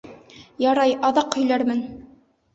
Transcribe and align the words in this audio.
Ярай, 0.63 0.95
аҙаҡ 1.11 1.39
һөйләрмен. 1.41 1.85